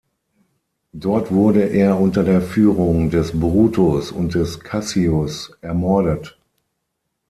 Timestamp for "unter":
1.99-2.23